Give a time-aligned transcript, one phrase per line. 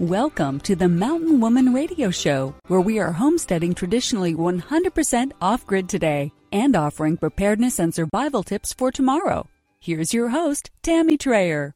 [0.00, 5.90] Welcome to the Mountain Woman Radio Show, where we are homesteading traditionally 100% off grid
[5.90, 9.46] today and offering preparedness and survival tips for tomorrow.
[9.78, 11.74] Here's your host, Tammy Trayer.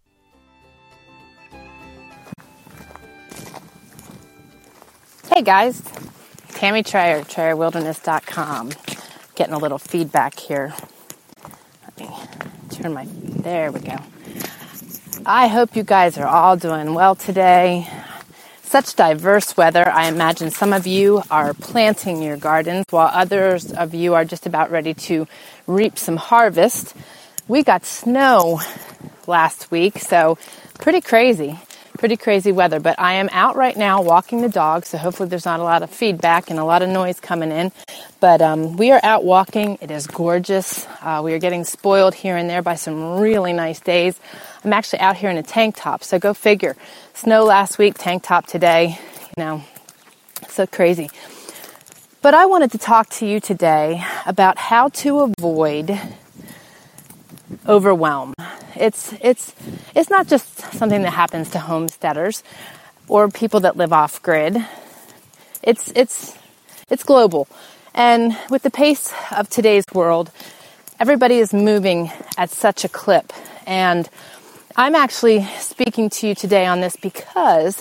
[5.29, 5.83] Hey guys,
[6.49, 8.71] Tammy Trayer, TrayerWilderness.com.
[9.35, 10.73] Getting a little feedback here.
[11.83, 12.09] Let me
[12.71, 13.99] turn my, there we go.
[15.27, 17.87] I hope you guys are all doing well today
[18.75, 19.89] such diverse weather.
[19.89, 24.47] I imagine some of you are planting your gardens while others of you are just
[24.47, 25.29] about ready to
[25.69, 26.93] reap some harvest.
[27.47, 28.61] We got snow
[29.29, 30.39] last week, so
[30.81, 31.57] pretty crazy.
[32.05, 35.47] Pretty crazy weather, but I am out right now walking the dog, so hopefully there's
[35.47, 37.73] not a lot of feedback and a lot of noise coming in.
[38.21, 39.79] But um, we are out walking.
[39.81, 40.87] It is gorgeous.
[41.01, 44.21] Uh, we are getting spoiled here and there by some really nice days.
[44.63, 46.77] I'm actually out here in a tank top, so go figure.
[47.15, 48.99] Snow last week, tank top today,
[49.35, 49.65] you know,
[50.47, 51.09] so crazy.
[52.21, 55.99] But I wanted to talk to you today about how to avoid
[57.67, 58.35] overwhelm.
[58.77, 59.55] It's it's
[59.95, 62.43] it's not just something that happens to homesteaders
[63.09, 64.57] or people that live off grid.
[65.63, 66.37] It's it's
[66.91, 67.49] it's global.
[67.95, 70.33] And with the pace of today's world,
[70.99, 73.33] everybody is moving at such a clip
[73.67, 74.09] and
[74.77, 77.81] I'm actually speaking to you today on this because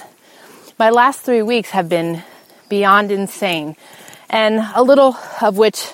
[0.78, 2.22] my last three weeks have been
[2.70, 3.76] beyond insane.
[4.30, 5.92] And a little of which,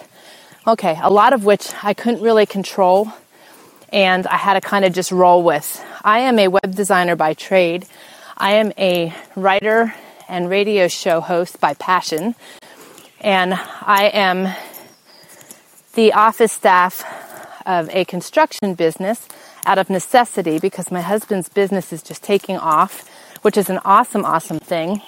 [0.67, 3.13] okay, a lot of which I couldn't really control
[3.91, 5.83] and I had to kind of just roll with.
[6.03, 7.85] I am a web designer by trade.
[8.37, 9.93] I am a writer
[10.27, 12.35] and radio show host by passion.
[13.19, 14.55] And I am
[15.95, 17.03] the office staff
[17.65, 19.27] of a construction business
[19.65, 23.09] out of necessity because my husband's business is just taking off,
[23.41, 25.01] which is an awesome, awesome thing.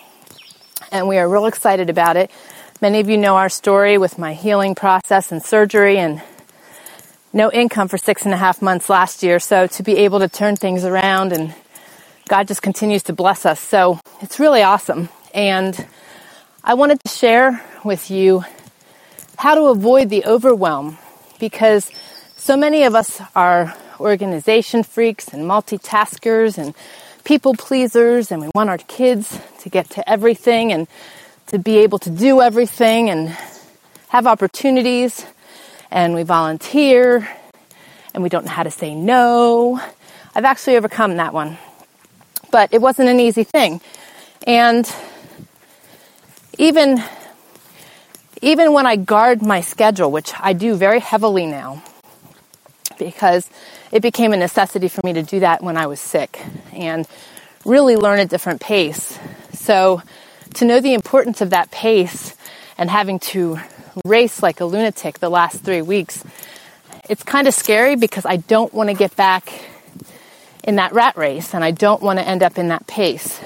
[0.92, 2.32] And we are real excited about it.
[2.82, 6.22] Many of you know our story with my healing process and surgery and
[7.34, 9.40] no income for six and a half months last year.
[9.40, 11.54] So to be able to turn things around and
[12.28, 13.60] God just continues to bless us.
[13.60, 15.10] So it's really awesome.
[15.34, 15.88] And
[16.64, 18.44] I wanted to share with you
[19.38, 20.98] how to avoid the overwhelm
[21.40, 21.90] because
[22.36, 26.76] so many of us are organization freaks and multitaskers and
[27.24, 30.88] people pleasers and we want our kids to get to everything and
[31.48, 33.30] to be able to do everything and
[34.10, 35.26] have opportunities
[35.92, 37.28] and we volunteer
[38.14, 39.80] and we don't know how to say no.
[40.34, 41.58] I've actually overcome that one.
[42.52, 43.82] But it wasn't an easy thing.
[44.48, 44.90] And
[46.58, 47.04] even
[48.42, 51.84] even when I guard my schedule, which I do very heavily now,
[52.98, 53.48] because
[53.92, 56.44] it became a necessity for me to do that when I was sick
[56.74, 57.08] and
[57.66, 59.18] really learn a different pace.
[59.54, 60.02] So
[60.56, 62.36] to know the importance of that pace
[62.78, 63.60] and having to
[64.06, 66.24] race like a lunatic the last three weeks,
[67.10, 69.52] it's kind of scary because I don't want to get back
[70.64, 73.40] in that rat race and I don't want to end up in that pace.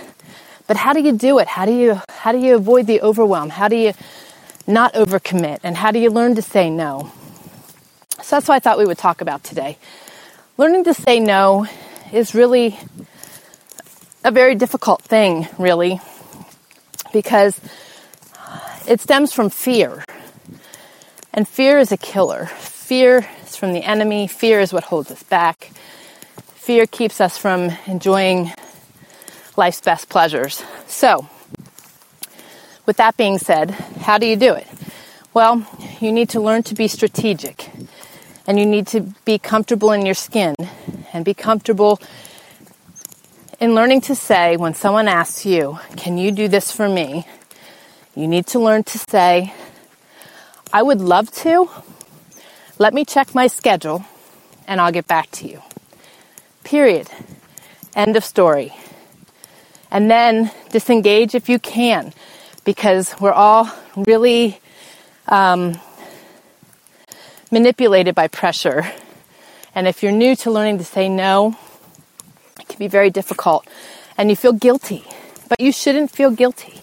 [0.68, 1.48] But how do you do it?
[1.48, 3.50] How do you how do you avoid the overwhelm?
[3.50, 3.94] How do you
[4.68, 5.60] not overcommit?
[5.64, 7.12] And how do you learn to say no?
[8.22, 9.78] So that's what I thought we would talk about today.
[10.58, 11.68] Learning to say no
[12.12, 12.80] is really
[14.24, 16.02] a very difficult thing, really,
[17.14, 17.60] because
[18.88, 20.04] it stems from fear.
[21.36, 22.46] And fear is a killer.
[22.46, 24.26] Fear is from the enemy.
[24.26, 25.70] Fear is what holds us back.
[26.56, 28.54] Fear keeps us from enjoying
[29.58, 30.64] life's best pleasures.
[30.88, 31.28] So,
[32.86, 34.66] with that being said, how do you do it?
[35.34, 35.68] Well,
[36.00, 37.70] you need to learn to be strategic
[38.48, 40.56] and you need to be comfortable in your skin
[41.12, 42.00] and be comfortable
[43.60, 47.28] in learning to say when someone asks you, Can you do this for me?
[48.16, 49.54] You need to learn to say,
[50.76, 51.70] I would love to.
[52.80, 54.04] Let me check my schedule
[54.68, 55.62] and I'll get back to you.
[56.66, 57.08] Period.
[57.96, 58.74] End of story.
[59.90, 62.12] And then disengage if you can,
[62.66, 64.60] because we're all really
[65.30, 65.80] um,
[67.54, 68.92] manipulated by pressure.
[69.74, 71.56] And if you're new to learning to say no,
[72.60, 73.66] it can be very difficult.
[74.18, 75.06] And you feel guilty,
[75.48, 76.82] but you shouldn't feel guilty.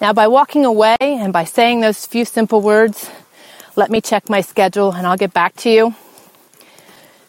[0.00, 3.10] Now, by walking away and by saying those few simple words,
[3.76, 5.94] let me check my schedule and I'll get back to you,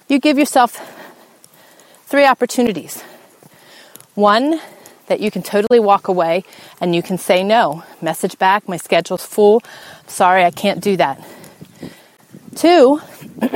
[0.10, 0.80] you give yourself
[2.06, 3.02] three opportunities.
[4.16, 4.60] One,
[5.08, 6.44] that you can totally walk away
[6.81, 7.84] and you can say no.
[8.02, 9.62] Message back, my schedule's full.
[10.08, 11.25] Sorry, I can't do that.
[12.56, 13.02] Two,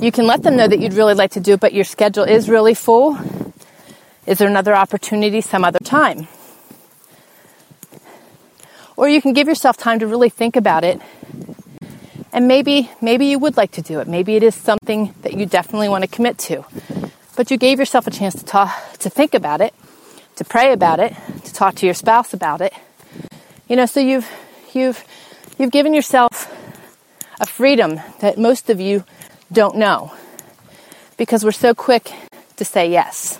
[0.00, 2.24] you can let them know that you'd really like to do it, but your schedule
[2.24, 3.18] is really full.
[4.26, 6.28] Is there another opportunity some other time?
[8.98, 11.00] Or you can give yourself time to really think about it.
[12.32, 14.08] And maybe, maybe you would like to do it.
[14.08, 16.64] Maybe it is something that you definitely want to commit to.
[17.36, 19.72] But you gave yourself a chance to talk, to think about it,
[20.34, 21.14] to pray about it,
[21.44, 22.74] to talk to your spouse about it.
[23.68, 24.28] You know, so you've,
[24.74, 25.04] you've,
[25.58, 26.52] you've given yourself
[27.40, 29.04] a freedom that most of you
[29.52, 30.12] don't know
[31.16, 32.10] because we're so quick
[32.56, 33.38] to say yes.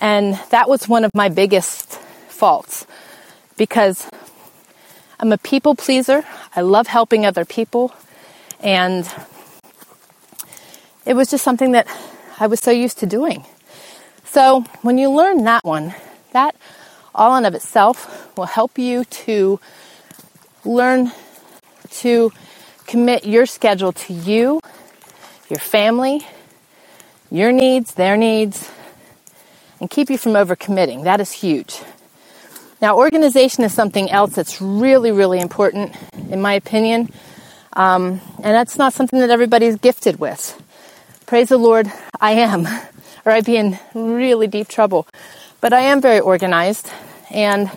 [0.00, 2.86] And that was one of my biggest faults
[3.58, 4.08] because
[5.20, 6.24] I'm a people pleaser.
[6.56, 7.92] I love helping other people.
[8.60, 9.06] And
[11.04, 11.86] it was just something that
[12.38, 13.44] I was so used to doing.
[14.24, 15.94] So when you learn that one,
[16.32, 16.56] that
[17.14, 19.60] all in of itself will help you to
[20.64, 21.12] learn
[21.90, 22.32] to
[22.86, 24.60] commit your schedule to you,
[25.50, 26.26] your family,
[27.30, 28.70] your needs, their needs,
[29.80, 31.04] and keep you from overcommitting.
[31.04, 31.82] That is huge.
[32.80, 35.94] Now, organization is something else that's really, really important,
[36.30, 37.12] in my opinion.
[37.74, 40.60] Um, and that's not something that everybody's gifted with.
[41.26, 42.66] Praise the Lord, I am,
[43.24, 45.06] or I'd be in really deep trouble.
[45.60, 46.90] But I am very organized
[47.30, 47.70] and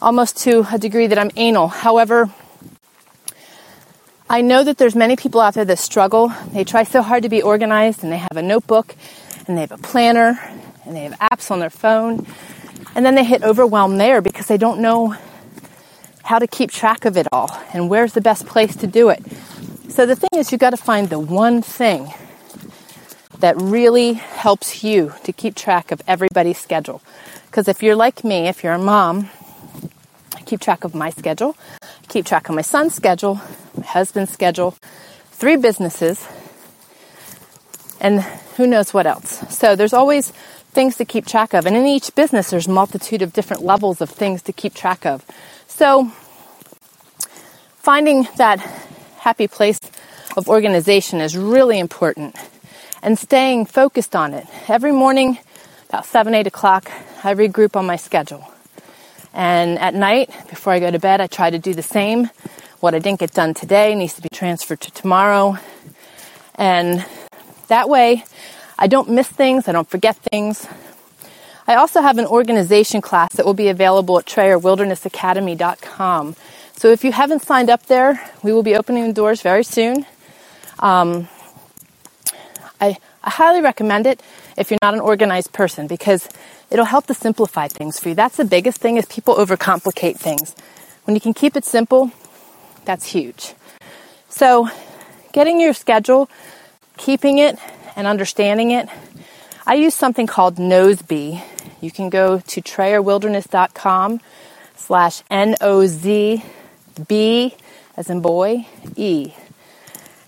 [0.00, 1.68] almost to a degree that I'm anal.
[1.68, 2.30] However,
[4.30, 6.32] I know that there's many people out there that struggle.
[6.52, 8.96] They try so hard to be organized and they have a notebook
[9.46, 10.40] and they have a planner
[10.86, 12.26] and they have apps on their phone.
[12.98, 15.14] And then they hit overwhelm there because they don't know
[16.24, 19.22] how to keep track of it all and where's the best place to do it.
[19.88, 22.12] So the thing is, you've got to find the one thing
[23.38, 27.00] that really helps you to keep track of everybody's schedule.
[27.46, 29.30] Because if you're like me, if you're a mom,
[30.34, 33.40] I keep track of my schedule, I keep track of my son's schedule,
[33.76, 34.74] my husband's schedule,
[35.30, 36.26] three businesses,
[38.00, 38.22] and
[38.56, 39.56] who knows what else.
[39.56, 40.32] So there's always
[40.78, 41.66] things to keep track of.
[41.66, 45.26] And in each business, there's multitude of different levels of things to keep track of.
[45.66, 46.12] So
[47.82, 48.60] finding that
[49.18, 49.80] happy place
[50.36, 52.36] of organization is really important
[53.02, 54.46] and staying focused on it.
[54.68, 55.38] Every morning,
[55.88, 56.88] about 7, 8 o'clock,
[57.24, 58.46] I regroup on my schedule.
[59.34, 62.30] And at night, before I go to bed, I try to do the same.
[62.78, 65.58] What I didn't get done today needs to be transferred to tomorrow.
[66.54, 67.04] And
[67.66, 68.22] that way,
[68.78, 70.66] I don't miss things, I don't forget things.
[71.66, 76.36] I also have an organization class that will be available at TrayerWildernessAcademy.com.
[76.76, 80.06] So if you haven't signed up there, we will be opening the doors very soon.
[80.78, 81.28] Um,
[82.80, 84.22] I, I highly recommend it
[84.56, 86.28] if you're not an organized person because
[86.70, 88.14] it'll help to simplify things for you.
[88.14, 90.54] That's the biggest thing is people overcomplicate things.
[91.04, 92.12] When you can keep it simple,
[92.84, 93.54] that's huge.
[94.28, 94.68] So
[95.32, 96.30] getting your schedule,
[96.98, 97.58] keeping it,
[97.96, 98.88] and understanding it,
[99.66, 101.42] I use something called Nozbe.
[101.80, 104.20] You can go to trayerwilderness.com
[104.76, 106.44] slash N-O-Z-B
[107.96, 109.32] as in boy, E.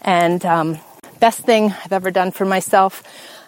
[0.03, 0.79] And um,
[1.21, 3.03] best thing I've ever done for myself.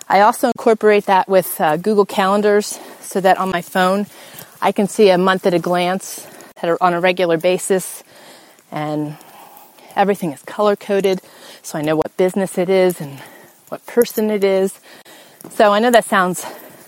[0.09, 4.07] I also incorporate that with uh, Google Calendars so that on my phone
[4.61, 6.25] I can see a month at a glance
[6.81, 8.05] on a regular basis
[8.71, 9.17] and
[9.96, 11.20] everything is color coded
[11.62, 13.20] so I know what business it is and
[13.68, 14.78] what person it is.
[15.50, 16.44] So I know that sounds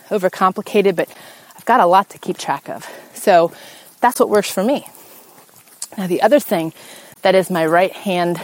[0.09, 1.09] overcomplicated, but
[1.57, 2.89] I've got a lot to keep track of.
[3.15, 3.53] So
[4.01, 4.87] that's what works for me.
[5.97, 6.73] Now, the other thing
[7.23, 8.41] that is my right hand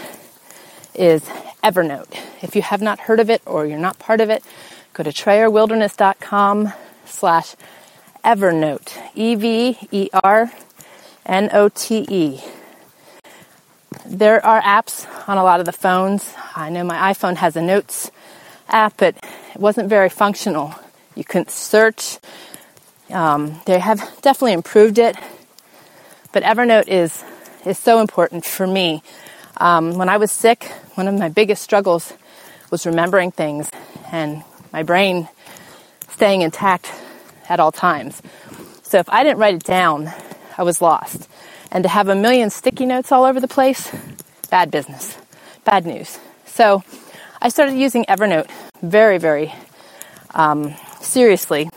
[0.95, 1.23] is
[1.63, 2.17] Evernote.
[2.43, 4.43] If you have not heard of it or you're not part of it,
[4.95, 6.73] go to trayerwilderness.com
[7.05, 7.57] slash
[8.25, 8.97] Evernote.
[9.15, 10.01] E-V-E-R-N-O-T-E.
[14.07, 16.33] There are apps on a lot of the phones.
[16.55, 18.11] I know my iPhone has a notes
[18.69, 19.17] app, but
[19.55, 20.75] it wasn't very functional.
[21.17, 22.19] You couldn't search.
[23.11, 25.17] Um, they have definitely improved it,
[26.33, 27.25] but Evernote is
[27.67, 29.03] is so important for me.
[29.57, 32.13] Um, when I was sick, one of my biggest struggles
[32.71, 33.69] was remembering things,
[34.13, 35.29] and my brain
[36.11, 36.93] staying intact
[37.49, 38.23] at all times.
[38.83, 40.13] So if I didn't write it down,
[40.57, 41.30] I was lost.
[41.71, 43.91] And to have a million sticky notes all over the place,
[44.51, 45.17] bad business,
[45.65, 46.19] bad news.
[46.47, 46.83] So
[47.41, 48.51] I started using Evernote
[48.83, 49.55] very, very
[50.35, 51.71] um, seriously.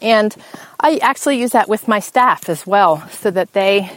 [0.00, 0.34] And
[0.80, 3.90] I actually use that with my staff as well so that they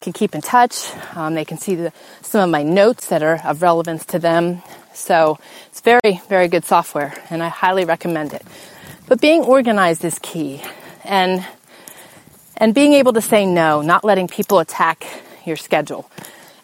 [0.00, 0.90] can keep in touch.
[1.14, 1.92] Um, they can see the,
[2.22, 4.62] some of my notes that are of relevance to them.
[4.92, 5.38] So
[5.68, 8.42] it's very, very good software and I highly recommend it.
[9.06, 10.62] But being organized is key
[11.04, 11.44] and,
[12.60, 15.06] and being able to say no, not letting people attack
[15.44, 16.08] your schedule.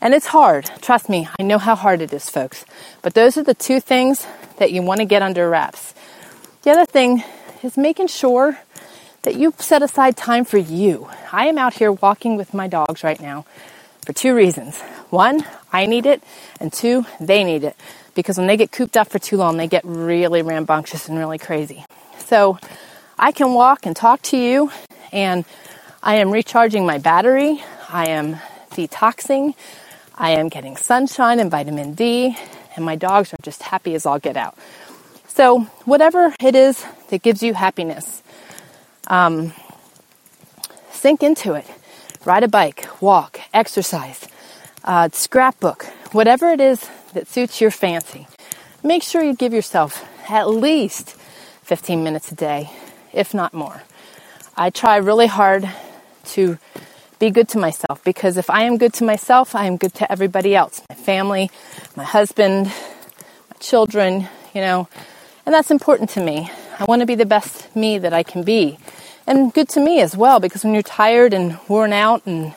[0.00, 0.70] And it's hard.
[0.82, 2.64] Trust me, I know how hard it is, folks.
[3.02, 4.26] But those are the two things
[4.58, 5.94] that you want to get under wraps.
[6.62, 7.24] The other thing
[7.62, 8.58] is making sure
[9.22, 11.08] that you set aside time for you.
[11.32, 13.46] I am out here walking with my dogs right now
[14.04, 14.80] for two reasons.
[15.10, 16.22] One, I need it,
[16.60, 17.74] and two, they need it.
[18.14, 21.38] Because when they get cooped up for too long, they get really rambunctious and really
[21.38, 21.84] crazy.
[22.18, 22.58] So
[23.18, 24.70] I can walk and talk to you,
[25.10, 25.44] and
[26.06, 27.60] I am recharging my battery.
[27.88, 28.36] I am
[28.70, 29.56] detoxing.
[30.14, 32.38] I am getting sunshine and vitamin D,
[32.76, 34.56] and my dogs are just happy as all get out.
[35.26, 38.22] So, whatever it is that gives you happiness,
[39.08, 39.52] um,
[40.92, 41.66] sink into it.
[42.24, 44.28] Ride a bike, walk, exercise,
[44.84, 48.28] uh, scrapbook, whatever it is that suits your fancy.
[48.84, 51.16] Make sure you give yourself at least
[51.62, 52.70] 15 minutes a day,
[53.12, 53.82] if not more.
[54.56, 55.68] I try really hard
[56.28, 56.58] to
[57.18, 60.10] be good to myself because if I am good to myself, I am good to
[60.10, 61.50] everybody else my family,
[61.96, 64.88] my husband, my children, you know,
[65.44, 66.50] and that's important to me.
[66.78, 68.78] I want to be the best me that I can be.
[69.26, 72.54] And good to me as well because when you're tired and worn out and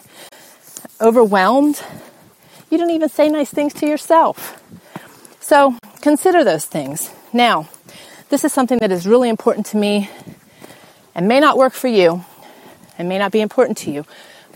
[1.00, 1.82] overwhelmed,
[2.70, 4.62] you don't even say nice things to yourself.
[5.40, 7.12] So consider those things.
[7.32, 7.70] Now,
[8.30, 10.10] this is something that is really important to me
[11.16, 12.26] and may not work for you
[13.00, 14.06] and may not be important to you,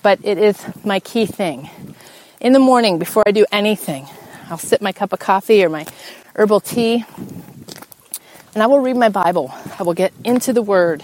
[0.03, 1.69] but it is my key thing.
[2.41, 4.05] In the morning, before I do anything,
[4.49, 5.87] I'll sip my cup of coffee or my
[6.35, 7.05] herbal tea,
[8.53, 9.51] and I will read my Bible.
[9.79, 11.01] I will get into the Word.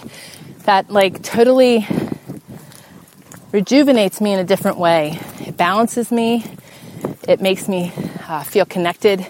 [0.64, 1.88] That, like, totally
[3.50, 5.18] rejuvenates me in a different way.
[5.40, 6.44] It balances me,
[7.26, 7.92] it makes me
[8.28, 9.26] uh, feel connected,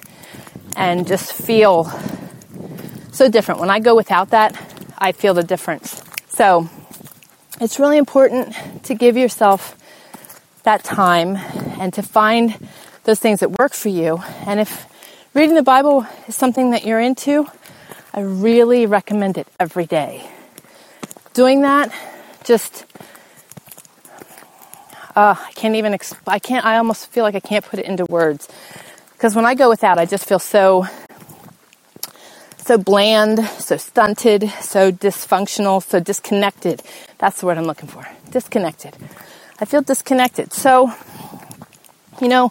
[0.77, 1.85] and just feel
[3.13, 3.61] so different.
[3.61, 4.61] When I go without that,
[4.99, 6.03] I feel the difference.
[6.29, 6.69] So,
[7.61, 9.77] it's really important to give yourself
[10.63, 11.37] that time
[11.79, 12.57] and to find
[13.05, 14.23] those things that work for you.
[14.47, 14.87] And if
[15.35, 17.47] reading the Bible is something that you're into,
[18.15, 20.29] I really recommend it every day.
[21.35, 21.93] Doing that
[22.45, 22.87] just
[25.15, 27.85] uh, I can't even exp- I can't I almost feel like I can't put it
[27.85, 28.49] into words
[29.13, 30.87] because when I go without I just feel so
[32.65, 36.83] so bland, so stunted, so dysfunctional, so disconnected.
[37.19, 38.07] That's the word I'm looking for.
[38.31, 38.97] Disconnected.
[39.59, 40.53] I feel disconnected.
[40.53, 40.93] So,
[42.21, 42.51] you know,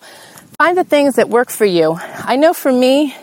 [0.58, 1.98] find the things that work for you.
[2.02, 3.16] I know for me,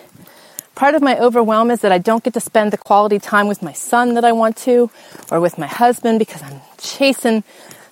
[0.75, 3.63] part of my overwhelm is that I don't get to spend the quality time with
[3.63, 4.91] my son that I want to,
[5.31, 7.45] or with my husband because I'm chasing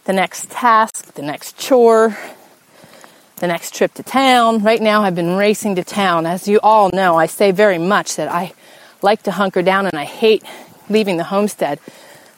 [0.05, 2.17] the next task, the next chore,
[3.37, 4.63] the next trip to town.
[4.63, 6.27] Right now, I've been racing to town.
[6.27, 8.53] As you all know, I say very much that I
[9.05, 10.43] like to hunker down and I hate
[10.89, 11.79] leaving the homestead.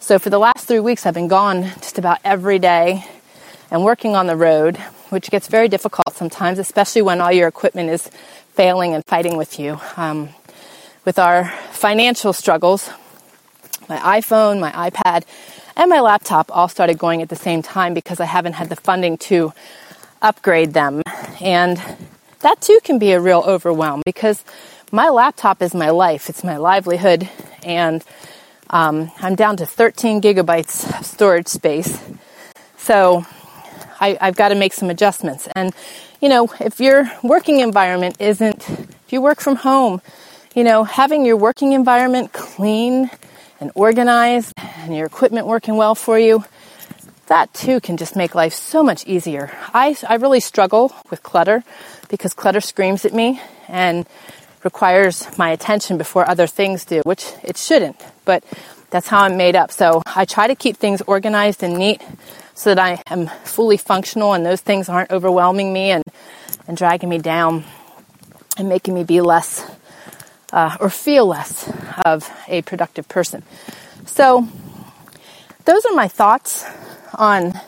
[0.00, 3.06] So for the last three weeks, I've been gone just about every day
[3.70, 4.76] and working on the road,
[5.10, 8.10] which gets very difficult sometimes, especially when all your equipment is
[8.54, 9.80] failing and fighting with you.
[9.96, 10.30] Um,
[11.04, 12.90] with our financial struggles,
[13.88, 15.22] my iPhone, my iPad,
[15.76, 18.76] and my laptop all started going at the same time because I haven't had the
[18.76, 19.52] funding to
[20.20, 21.02] upgrade them.
[21.40, 21.80] And
[22.40, 24.42] that too can be a real overwhelm because
[24.96, 27.28] my laptop is my life, it's my livelihood,
[27.62, 28.02] and
[28.70, 32.02] um, I'm down to 13 gigabytes of storage space.
[32.78, 33.26] So
[34.00, 35.48] I, I've got to make some adjustments.
[35.54, 35.74] And,
[36.22, 40.00] you know, if your working environment isn't, if you work from home,
[40.54, 43.10] you know, having your working environment clean
[43.60, 46.42] and organized and your equipment working well for you,
[47.26, 49.52] that too can just make life so much easier.
[49.74, 51.64] I, I really struggle with clutter
[52.08, 54.06] because clutter screams at me and
[54.64, 58.44] requires my attention before other things do, which it shouldn't, but
[58.90, 59.70] that's how I'm made up.
[59.72, 62.00] So I try to keep things organized and neat
[62.54, 66.02] so that I am fully functional and those things aren't overwhelming me and,
[66.66, 67.64] and dragging me down
[68.56, 69.68] and making me be less
[70.52, 71.70] uh, or feel less
[72.04, 73.42] of a productive person.
[74.06, 74.48] So
[75.64, 76.64] those are my thoughts
[77.14, 77.60] on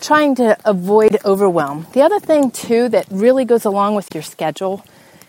[0.00, 1.86] trying to avoid overwhelm.
[1.92, 4.84] The other thing too that really goes along with your schedule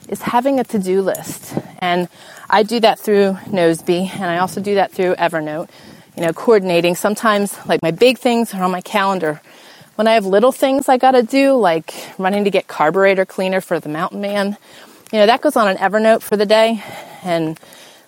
[0.07, 1.55] is having a to-do list.
[1.79, 2.07] And
[2.49, 5.69] I do that through Nozbe, and I also do that through Evernote.
[6.15, 6.95] You know, coordinating.
[6.95, 9.41] Sometimes, like my big things are on my calendar.
[9.95, 13.79] When I have little things I gotta do, like running to get carburetor cleaner for
[13.79, 14.57] the Mountain Man,
[15.11, 16.83] you know, that goes on an Evernote for the day,
[17.23, 17.59] and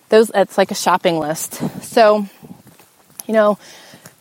[0.08, 1.60] those it's like a shopping list.
[1.82, 2.26] So,
[3.26, 3.58] you know,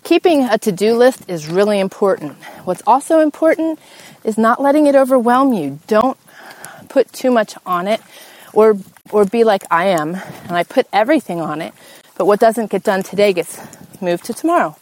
[0.03, 2.33] keeping a to-do list is really important.
[2.63, 3.79] What's also important
[4.23, 5.79] is not letting it overwhelm you.
[5.87, 6.17] Don't
[6.95, 7.99] put too much on it
[8.53, 8.77] or
[9.11, 10.15] or be like I am
[10.47, 11.73] and I put everything on it,
[12.17, 13.59] but what doesn't get done today gets
[14.01, 14.77] moved to tomorrow.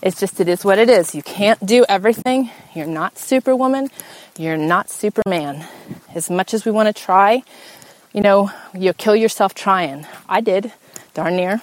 [0.00, 1.12] It's just it is what it is.
[1.12, 2.50] You can't do everything.
[2.72, 3.90] You're not superwoman.
[4.38, 5.66] You're not superman.
[6.14, 7.42] As much as we want to try,
[8.12, 10.06] you know, you'll kill yourself trying.
[10.28, 10.72] I did,
[11.14, 11.62] darn near.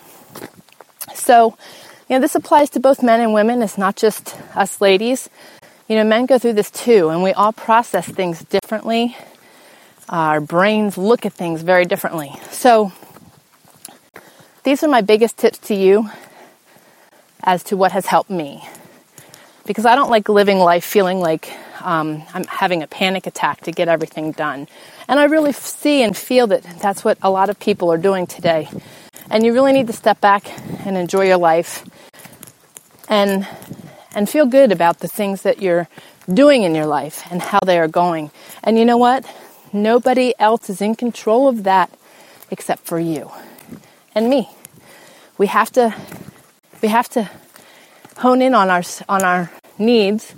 [1.16, 1.56] So,
[2.10, 3.62] you know, this applies to both men and women.
[3.62, 5.30] It's not just us ladies.
[5.88, 9.16] You know, men go through this too, and we all process things differently.
[10.10, 12.32] Our brains look at things very differently.
[12.52, 12.92] So,
[14.64, 16.10] these are my biggest tips to you
[17.44, 18.68] as to what has helped me.
[19.66, 23.72] Because I don't like living life feeling like um, I'm having a panic attack to
[23.72, 24.68] get everything done.
[25.08, 28.28] And I really see and feel that that's what a lot of people are doing
[28.28, 28.70] today.
[29.30, 30.48] And you really need to step back
[30.86, 31.86] and enjoy your life
[33.10, 33.48] and
[34.16, 35.88] and feel good about the things that you're
[36.32, 38.32] doing in your life and how they are going.
[38.64, 39.26] And you know what?
[39.74, 41.90] Nobody else is in control of that
[42.52, 43.32] except for you
[44.14, 44.50] and me.
[45.40, 45.96] We have to
[46.82, 47.30] we have to
[48.18, 50.36] hone in on our on our needs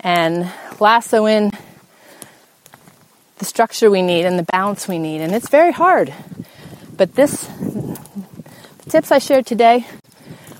[0.00, 1.52] and lasso in
[3.36, 5.20] the structure we need and the balance we need.
[5.20, 6.14] And it's very hard.
[6.96, 9.86] But this the tips I shared today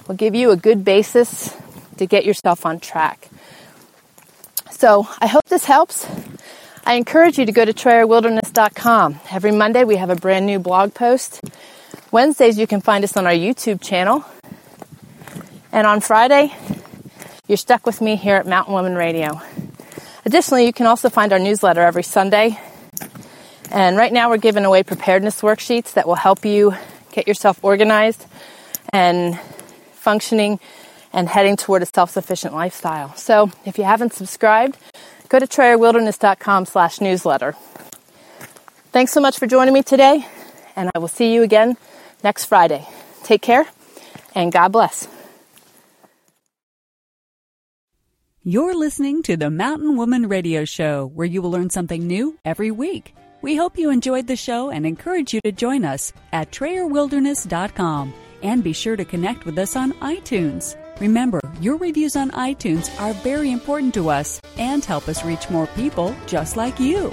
[0.06, 1.56] will give you a good basis
[1.96, 3.30] to get yourself on track.
[4.70, 6.06] So I hope this helps.
[6.86, 9.20] I encourage you to go to TrayerWilderness.com.
[9.30, 11.40] Every Monday we have a brand new blog post.
[12.10, 14.22] Wednesdays you can find us on our YouTube channel.
[15.72, 16.54] And on Friday,
[17.48, 19.40] you're stuck with me here at Mountain Woman Radio.
[20.26, 22.58] Additionally, you can also find our newsletter every Sunday.
[23.70, 26.74] And right now we're giving away preparedness worksheets that will help you
[27.12, 28.26] get yourself organized
[28.92, 29.40] and
[29.94, 30.60] functioning
[31.14, 33.14] and heading toward a self-sufficient lifestyle.
[33.14, 34.76] So if you haven't subscribed,
[35.28, 37.52] go to trayerwilderness.com slash newsletter.
[38.92, 40.26] Thanks so much for joining me today,
[40.76, 41.76] and I will see you again
[42.22, 42.86] next Friday.
[43.24, 43.66] Take care,
[44.34, 45.08] and God bless.
[48.46, 52.70] You're listening to the Mountain Woman Radio Show, where you will learn something new every
[52.70, 53.14] week.
[53.40, 58.62] We hope you enjoyed the show and encourage you to join us at TrayerWilderness.com and
[58.62, 60.76] be sure to connect with us on iTunes.
[61.00, 65.66] Remember, your reviews on iTunes are very important to us and help us reach more
[65.68, 67.12] people just like you.